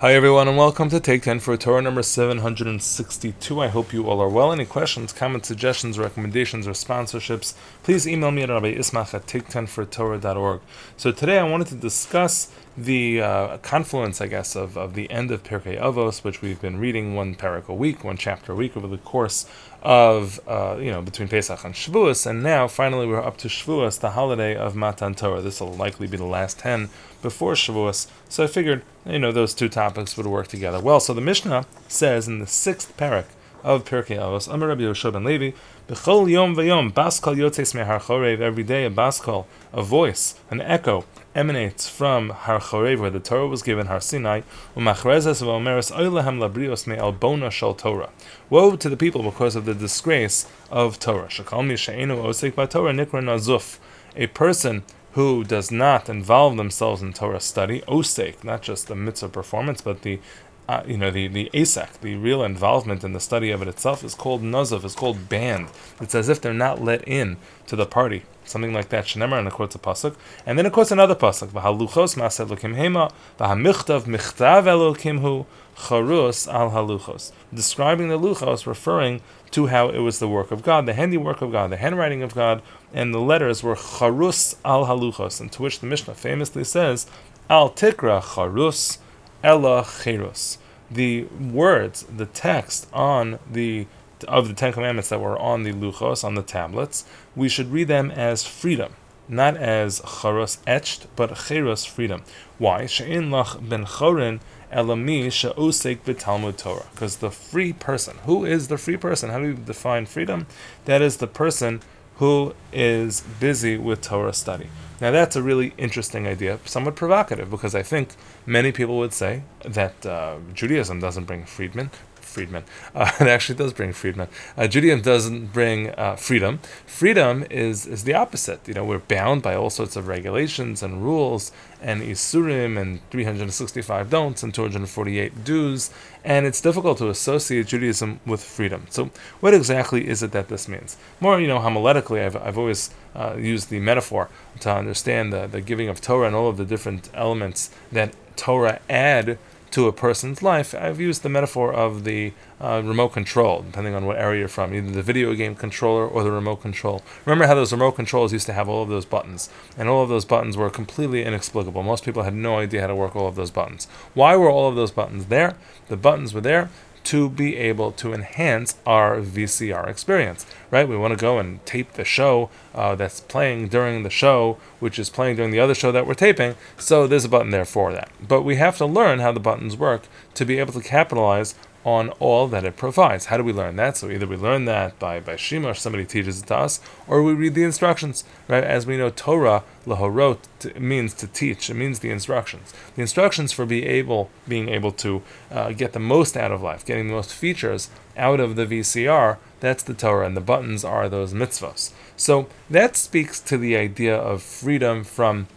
[0.00, 3.60] Hi, everyone, and welcome to Take 10 for Torah number 762.
[3.60, 4.50] I hope you all are well.
[4.50, 7.52] Any questions, comments, suggestions, recommendations, or sponsorships,
[7.82, 10.62] please email me at Rabbi Ismach at take10fortorah.org.
[10.96, 15.30] So today I wanted to discuss the uh, confluence, I guess, of, of the end
[15.30, 18.76] of Pirkei Avos, which we've been reading one parak a week, one chapter a week
[18.76, 19.46] over the course
[19.82, 24.00] of, uh, you know, between Pesach and Shavuos, and now finally we're up to Shavuos,
[24.00, 25.40] the holiday of Matan Torah.
[25.40, 26.90] This will likely be the last 10
[27.22, 31.00] before Shavuos, so I figured, you know, those two topics would work together well.
[31.00, 33.26] So the Mishnah says in the sixth parak,
[33.62, 34.52] of Pirkei Avos.
[34.52, 35.56] Amar Rabbi Yehoshua ben Levi,
[35.90, 41.04] B'chol yom v'yom, baskal yotes mehar chorev, every day a baskal, a voice, an echo,
[41.34, 44.42] emanates from Har where the Torah was given, Har Sinai,
[44.76, 48.10] umachrezes v'omeres oilehem labrios me'albona shal Torah.
[48.48, 51.26] Woe to the people because of the disgrace of Torah.
[51.26, 53.80] Shakal mi she'enu osek Torah nikra nazuf.
[54.14, 59.28] A person who does not involve themselves in Torah study, osek, not just the mitzvah
[59.28, 60.20] performance, but the
[60.70, 64.04] uh, you know, the, the ASAC, the real involvement in the study of it itself,
[64.04, 65.66] is called nazov, is called banned.
[66.00, 68.22] It's as if they're not let in to the party.
[68.44, 69.06] Something like that.
[69.06, 70.14] Shenemar and it quotes a pasuk,
[70.46, 71.48] and then it quotes another pasuk.
[71.48, 73.10] V'haluchos ma'aseh elokim hema,
[73.40, 77.32] v'hamichtav michtav hu, charus al haluchos.
[77.52, 81.50] Describing the luchos, referring to how it was the work of God, the handiwork of
[81.50, 82.62] God, the handwriting of God,
[82.94, 87.08] and the letters were charus al haluchos, and to which the Mishnah famously says,
[87.48, 88.98] al tikra charus
[89.42, 90.58] ella cherus
[90.90, 93.86] the words, the text on the
[94.28, 97.88] of the Ten Commandments that were on the luchos, on the tablets, we should read
[97.88, 98.92] them as freedom,
[99.28, 102.22] not as charos etched, but cheros freedom.
[102.58, 102.84] Why?
[102.84, 106.86] She'in lach ben chorin elami she'osek b'talmud Torah.
[106.92, 109.30] Because the free person, who is the free person?
[109.30, 110.46] How do you define freedom?
[110.84, 111.80] That is the person
[112.20, 114.68] who is busy with Torah study.
[115.00, 118.10] Now, that's a really interesting idea, somewhat provocative, because I think
[118.44, 121.90] many people would say that uh, Judaism doesn't bring freedmen,
[122.30, 122.64] Friedman.
[122.94, 124.28] Uh, it actually does bring Friedman.
[124.56, 126.60] Uh, Judaism doesn't bring uh, freedom.
[126.86, 128.66] Freedom is is the opposite.
[128.66, 131.52] You know, we're bound by all sorts of regulations and rules
[131.82, 135.90] and isurim and 365 don'ts and 248 do's,
[136.24, 138.86] and it's difficult to associate Judaism with freedom.
[138.90, 140.96] So, what exactly is it that this means?
[141.20, 144.28] More, you know, homiletically, I've, I've always uh, used the metaphor
[144.60, 148.80] to understand the, the giving of Torah and all of the different elements that Torah
[148.88, 149.38] add
[149.72, 154.04] to a person's life, I've used the metaphor of the uh, remote control, depending on
[154.04, 157.02] what area you're from, either the video game controller or the remote control.
[157.24, 159.48] Remember how those remote controls used to have all of those buttons,
[159.78, 161.82] and all of those buttons were completely inexplicable.
[161.82, 163.86] Most people had no idea how to work all of those buttons.
[164.14, 165.56] Why were all of those buttons there?
[165.88, 166.70] The buttons were there
[167.04, 170.88] to be able to enhance our VCR experience, right?
[170.88, 174.98] We want to go and tape the show uh, that's playing during the show, which
[174.98, 176.54] is playing during the other show that we're taping.
[176.76, 178.10] So there's a button there for that.
[178.26, 180.02] But we have to learn how the buttons work
[180.34, 183.26] to be able to capitalize on all that it provides.
[183.26, 183.96] How do we learn that?
[183.96, 187.22] So either we learn that by, by Shima, or somebody teaches it to us, or
[187.22, 188.24] we read the instructions.
[188.48, 188.64] Right?
[188.64, 191.70] As we know, Torah, lahorot, means to teach.
[191.70, 192.74] It means the instructions.
[192.94, 196.84] The instructions for being able, being able to uh, get the most out of life,
[196.84, 201.08] getting the most features out of the VCR, that's the Torah, and the buttons are
[201.08, 201.92] those mitzvahs.
[202.16, 205.48] So that speaks to the idea of freedom from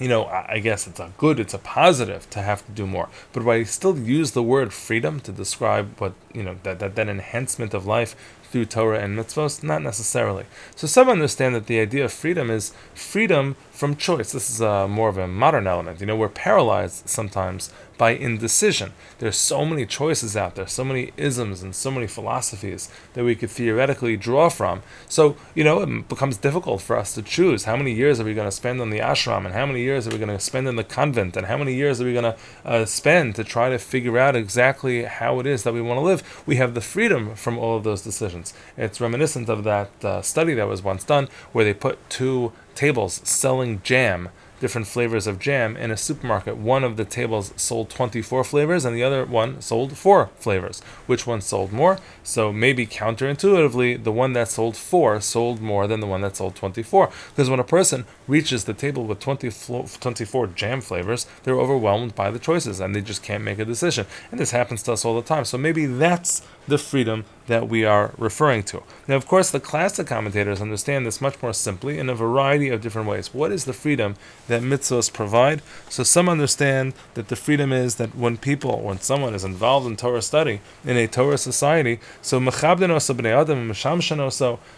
[0.00, 3.10] you know, I guess it's a good, it's a positive to have to do more.
[3.32, 7.08] But I still use the word freedom to describe what, you know, that, that, that
[7.08, 8.16] enhancement of life
[8.50, 9.62] through Torah and mitzvahs?
[9.62, 10.44] Not necessarily.
[10.76, 14.32] So some understand that the idea of freedom is freedom from choice.
[14.32, 16.00] This is a, more of a modern element.
[16.00, 18.94] You know, we're paralyzed sometimes by indecision.
[19.18, 23.34] There's so many choices out there, so many isms and so many philosophies that we
[23.34, 24.80] could theoretically draw from.
[25.06, 28.32] So, you know, it becomes difficult for us to choose how many years are we
[28.32, 30.66] going to spend on the ashram and how many years are we going to spend
[30.66, 33.68] in the convent and how many years are we going to uh, spend to try
[33.68, 36.42] to figure out exactly how it is that we want to live.
[36.46, 38.39] We have the freedom from all of those decisions.
[38.76, 43.20] It's reminiscent of that uh, study that was once done where they put two tables
[43.24, 44.28] selling jam
[44.60, 46.56] different flavors of jam in a supermarket.
[46.56, 50.80] One of the tables sold 24 flavors and the other one sold 4 flavors.
[51.06, 51.98] Which one sold more?
[52.22, 56.54] So maybe counterintuitively, the one that sold 4 sold more than the one that sold
[56.54, 57.10] 24.
[57.30, 62.30] Because when a person reaches the table with 20 24 jam flavors, they're overwhelmed by
[62.30, 64.06] the choices and they just can't make a decision.
[64.30, 65.46] And this happens to us all the time.
[65.46, 68.80] So maybe that's the freedom that we are referring to.
[69.08, 72.80] Now, of course, the classic commentators understand this much more simply in a variety of
[72.80, 73.34] different ways.
[73.34, 74.14] What is the freedom
[74.46, 75.60] that mitzvahs provide?
[75.88, 79.96] So, some understand that the freedom is that when people, when someone is involved in
[79.96, 82.38] Torah study in a Torah society, so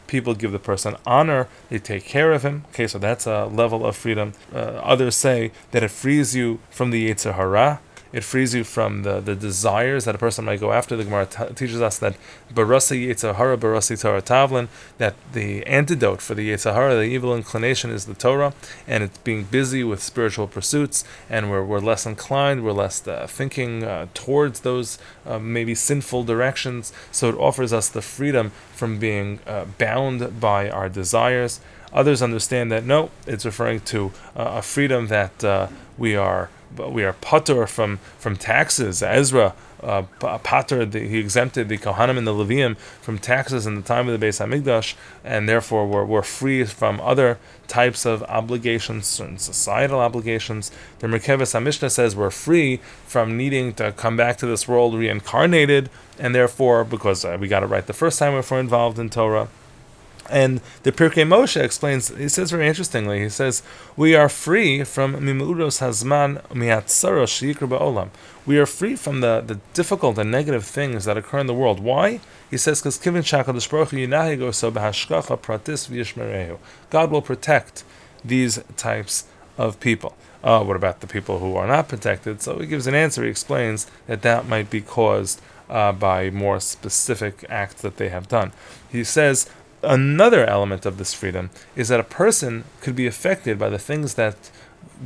[0.06, 2.64] people give the person honor, they take care of him.
[2.70, 4.32] Okay, so that's a level of freedom.
[4.52, 7.80] Uh, others say that it frees you from the Yetzer Hara
[8.12, 10.96] It frees you from the, the desires that a person might go after.
[10.96, 12.16] The Gemara t- teaches us that
[12.52, 14.68] barasi Yetzer Hara barasi Torah tavlin,
[14.98, 18.52] that the antidote for the Yetzer Hara, the evil inclination, is the Torah,
[18.86, 23.26] and it's being busy with spiritual pursuits, and we're, we're less inclined, we're less uh,
[23.26, 26.92] thinking uh, towards those uh, maybe sinful directions.
[27.10, 31.60] So it offers us the freedom from being uh, bound by our desires.
[31.92, 35.68] Others understand that no, it's referring to uh, a freedom that uh,
[35.98, 39.02] we are we are patur from from taxes.
[39.02, 44.08] Ezra uh, patur he exempted the kohanim and the leviim from taxes in the time
[44.08, 49.38] of the Beis Hamikdash, and therefore we're, we're free from other types of obligations, certain
[49.38, 50.70] societal obligations.
[51.00, 52.76] The Merkeves Hamishna says we're free
[53.06, 57.62] from needing to come back to this world reincarnated, and therefore because uh, we got
[57.62, 59.48] it right the first time if we're involved in Torah.
[60.30, 63.62] And the Pirkei Moshe explains, he says very interestingly, he says,
[63.96, 68.10] We are free from Mimuros Hazman Ba'olam.
[68.44, 71.80] We are free from the, the difficult and negative things that occur in the world.
[71.80, 72.20] Why?
[72.50, 76.58] He says, because so Pratis.
[76.90, 77.84] God will protect
[78.24, 79.24] these types
[79.56, 80.14] of people.
[80.42, 82.42] Uh, what about the people who are not protected?
[82.42, 83.22] So he gives an answer.
[83.22, 85.40] He explains that that might be caused
[85.70, 88.52] uh, by more specific acts that they have done.
[88.90, 89.48] He says
[89.82, 94.14] another element of this freedom is that a person could be affected by the things
[94.14, 94.50] that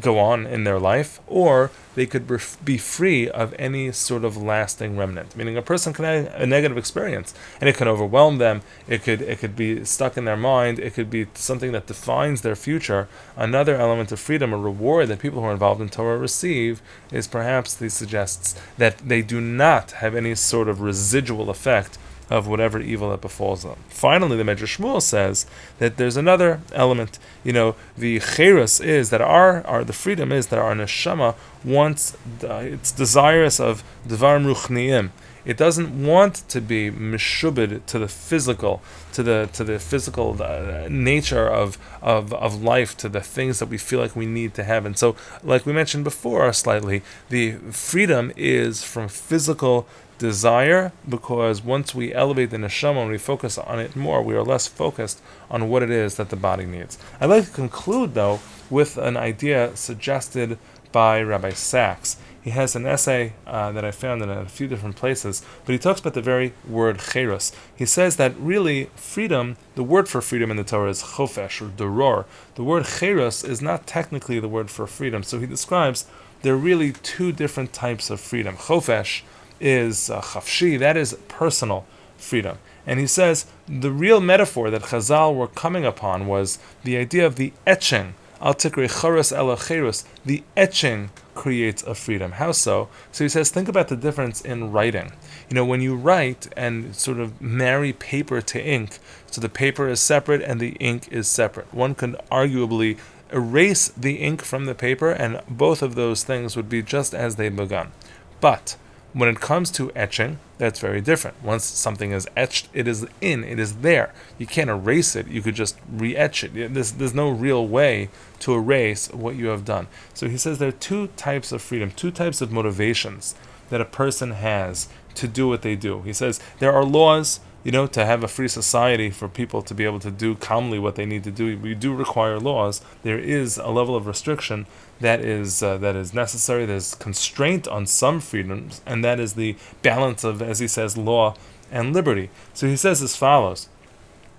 [0.00, 2.26] go on in their life, or they could
[2.64, 5.34] be free of any sort of lasting remnant.
[5.36, 8.62] Meaning, a person can have a negative experience, and it can overwhelm them.
[8.86, 10.78] It could it could be stuck in their mind.
[10.78, 13.08] It could be something that defines their future.
[13.36, 17.26] Another element of freedom, a reward that people who are involved in Torah receive, is
[17.26, 21.98] perhaps he suggests that they do not have any sort of residual effect
[22.30, 23.76] of whatever evil that befalls them.
[23.88, 25.46] Finally, the Medrash Shmuel says
[25.78, 27.18] that there's another element.
[27.44, 31.34] You know, the cherus is that our, our the freedom is that our neshama
[31.64, 35.10] wants, uh, it's desirous of devar ruchniim.
[35.44, 38.82] It doesn't want to be mishubid to the physical,
[39.12, 43.68] to the to the physical uh, nature of, of of life, to the things that
[43.68, 44.84] we feel like we need to have.
[44.84, 45.14] And so,
[45.44, 49.86] like we mentioned before, slightly, the freedom is from physical
[50.18, 54.42] desire because once we elevate the neshama and we focus on it more, we are
[54.42, 55.20] less focused
[55.50, 56.98] on what it is that the body needs.
[57.20, 58.40] I'd like to conclude though
[58.70, 60.58] with an idea suggested
[60.92, 62.16] by Rabbi Sacks.
[62.40, 65.80] He has an essay uh, that I found in a few different places, but he
[65.80, 67.50] talks about the very word cherus.
[67.74, 71.70] He says that really freedom, the word for freedom in the Torah is chofesh or
[71.70, 72.24] doror.
[72.54, 75.24] The word cherus is not technically the word for freedom.
[75.24, 76.06] So he describes
[76.42, 78.56] there are really two different types of freedom.
[78.56, 79.22] Chofesh
[79.60, 81.86] is uh, chafshi, that is personal
[82.16, 82.58] freedom.
[82.86, 87.36] And he says the real metaphor that Chazal were coming upon was the idea of
[87.36, 88.14] the etching.
[88.40, 90.04] Al tikri.
[90.24, 92.32] The etching creates a freedom.
[92.32, 92.88] How so?
[93.10, 95.12] So he says, think about the difference in writing.
[95.48, 98.98] You know, when you write and sort of marry paper to ink,
[99.30, 101.72] so the paper is separate and the ink is separate.
[101.72, 102.98] One can arguably
[103.32, 107.36] erase the ink from the paper, and both of those things would be just as
[107.36, 107.92] they begun.
[108.40, 108.76] But
[109.16, 111.42] when it comes to etching, that's very different.
[111.42, 114.12] Once something is etched, it is in, it is there.
[114.36, 115.26] You can't erase it.
[115.26, 116.74] You could just re-etch it.
[116.74, 118.10] There's, there's no real way
[118.40, 119.86] to erase what you have done.
[120.12, 123.34] So he says there are two types of freedom, two types of motivations
[123.70, 126.02] that a person has to do what they do.
[126.02, 129.74] He says there are laws you know, to have a free society for people to
[129.74, 132.80] be able to do calmly what they need to do, we do require laws.
[133.02, 134.66] There is a level of restriction
[135.00, 136.66] that is uh, that is necessary.
[136.66, 141.34] There's constraint on some freedoms, and that is the balance of, as he says, law
[141.70, 142.30] and liberty.
[142.54, 143.68] So he says as follows: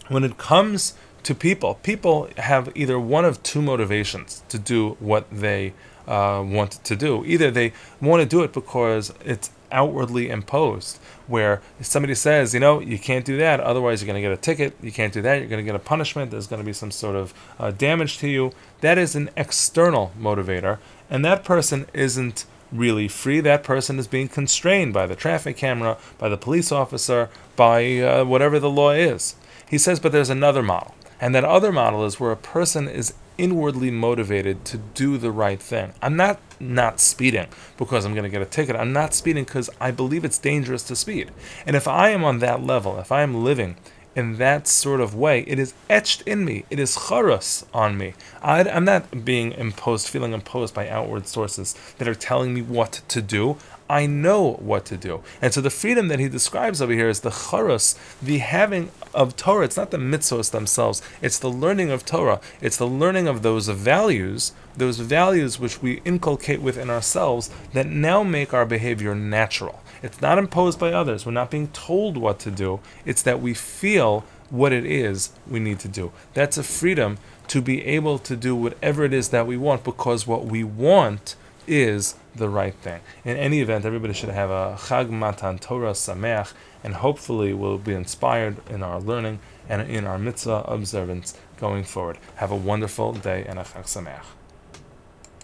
[0.07, 5.27] When it comes to people, people have either one of two motivations to do what
[5.31, 5.73] they
[6.07, 7.23] uh, want to do.
[7.25, 10.97] Either they want to do it because it's outwardly imposed,
[11.27, 14.41] where somebody says, you know, you can't do that, otherwise you're going to get a
[14.41, 16.74] ticket, you can't do that, you're going to get a punishment, there's going to be
[16.74, 18.51] some sort of uh, damage to you.
[18.81, 23.39] That is an external motivator, and that person isn't really free.
[23.39, 28.25] That person is being constrained by the traffic camera, by the police officer, by uh,
[28.25, 29.36] whatever the law is.
[29.69, 30.93] He says, but there's another model.
[31.19, 35.62] And that other model is where a person is inwardly motivated to do the right
[35.62, 35.94] thing.
[36.01, 38.75] I'm not not speeding because I'm going to get a ticket.
[38.75, 41.32] I'm not speeding because I believe it's dangerous to speed.
[41.65, 43.75] And if I am on that level, if I am living
[44.15, 46.65] in that sort of way, it is etched in me.
[46.72, 48.15] It is charas on me.
[48.41, 53.01] I, am not being imposed, feeling imposed by outward sources that are telling me what
[53.10, 53.58] to do.
[53.89, 55.22] I know what to do.
[55.41, 59.36] And so the freedom that he describes over here is the charos, the having of
[59.36, 59.65] Torah.
[59.65, 62.41] It's not the mitzvahs themselves, it's the learning of Torah.
[62.62, 68.24] It's the learning of those values, those values which we inculcate within ourselves that now
[68.24, 69.82] make our behavior natural.
[70.03, 71.25] It's not imposed by others.
[71.25, 72.79] We're not being told what to do.
[73.06, 76.12] It's that we feel what it is we need to do.
[76.34, 77.17] That's a freedom
[77.48, 81.36] to be able to do whatever it is that we want because what we want
[81.65, 83.01] is the right thing.
[83.25, 86.53] In any event, everybody should have a Chag Matan Torah Sameach,
[86.84, 92.17] and hopefully we'll be inspired in our learning and in our mitzvah observance going forward.
[92.36, 94.37] Have a wonderful day and a Chag Sameach.